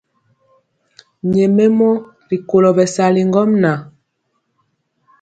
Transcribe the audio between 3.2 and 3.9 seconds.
ŋgomnaŋ.